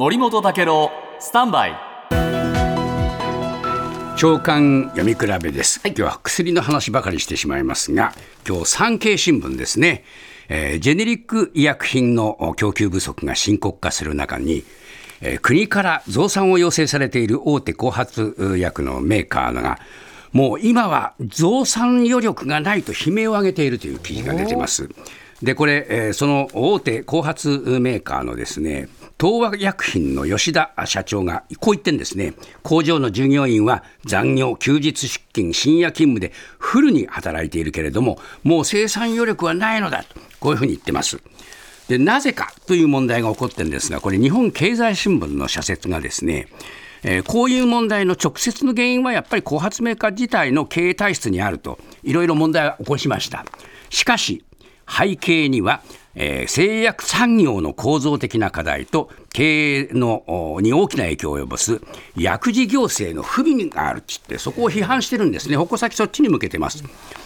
[0.00, 1.76] 森本武郎スタンバイ。
[4.16, 8.14] 長官読み比べです、今日は薬の話ばかりしてしまいますが
[8.48, 10.04] 今日産経新聞ですね、
[10.48, 14.64] えージェネリック医薬品の供給不足が深刻化する中に
[15.20, 19.80] えー国から増産を要請されている大手後発薬のメーカーが
[20.32, 24.88] もう今は増産余力がないと悲鳴を上げているという記事が出てます。
[25.42, 27.50] でこれ、えーその大手後発
[27.82, 28.88] メーカーのですね
[29.20, 32.32] 東和薬品の吉田社長がこう言ってんですね。
[32.62, 41.20] 工場の従業員は残業休日出勤深夜勤務でフルに働いているけれどももう生産余力はないのだとこういうふうに言ってます。
[41.88, 46.48] でなぜかという問題が起こってるんですがこれ日本経済新聞の社説がですね
[47.02, 53.44] えーこういう問題の直接の原因はやっぱり後発メーカー自体の経営体質にあるといろいろ問題を起こしました。
[53.90, 54.44] しかし
[54.90, 55.82] 背景には、
[56.22, 61.80] えー製薬産業の構造的な課題と経営のに大きな影響を及ぼす
[62.14, 65.56] 薬事行政の不備があるって言ってそこを批判してるんですね。
[65.56, 66.84] 矛先そっちに向けてます。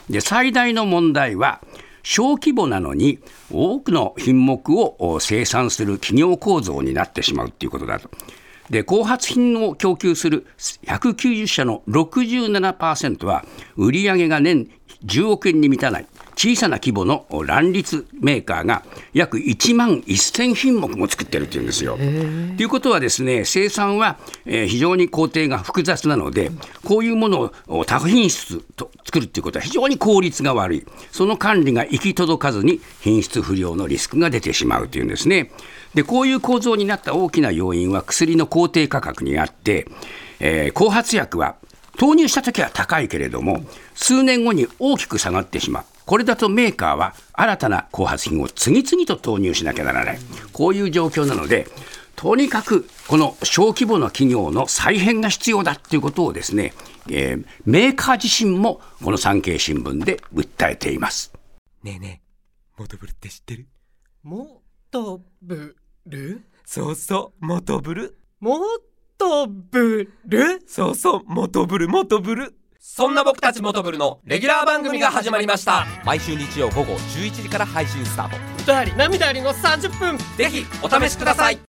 [0.08, 1.60] で最大の問題は
[2.04, 3.19] 小規模なのに
[3.50, 8.08] 多くの品目を生産する企業構造になってしまうということだと。
[8.70, 10.47] で後発品を供給する
[10.86, 13.44] 190社の67%は
[13.76, 14.70] 売上が年
[15.04, 16.06] 10億円に満たない。
[16.36, 18.82] 小さな規模の乱立メーカーが
[19.12, 21.96] 約1万1000品目も作ってるっていうんですよ。
[21.96, 26.50] ということはですね生産は、えー非常に工程が複雑なので
[26.84, 35.50] こういうものを多品質と作るっていうことは非常に効率が悪いその管理が行き届かずに品質不良のリスクが出てしまうというんですね。
[35.94, 39.86] でこういう構造になった大きな要因は薬の工程価格にあって、
[40.41, 41.56] えー後発薬は
[41.98, 43.64] 投入した時は高いけれども
[43.95, 45.84] 数年後に大きく下がってしまう。
[46.06, 50.19] これだとメーカーは新たな後発品を次々と投入しなきゃならない。
[50.53, 51.67] こういう状況なので
[52.17, 56.72] とにかくこの小規模な企業の再編が必要だということをですね、
[57.11, 61.33] えーメーカー自身もこの産経新聞で訴えています。
[61.83, 62.22] ねえね
[62.78, 63.66] え、モトブルって知ってる？
[64.22, 68.16] もとぶるそうそう、モトブル？
[68.41, 68.59] も
[69.19, 72.54] とぶるそうそう、モトブル、モトブル。
[72.80, 75.86] そんな僕たちモトブルのレギュラー番組が始まりました。
[76.04, 78.36] 毎週日曜午後11時から配信スタート。
[78.62, 80.19] 歌あり涙ありの30分。
[80.36, 81.58] ぜひお試しください